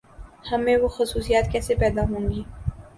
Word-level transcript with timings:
ہم 0.49 0.61
میں 0.61 0.77
وہ 0.77 0.87
خصوصیات 0.89 1.51
کیسے 1.51 1.75
پیداہونگی؟ 1.75 2.43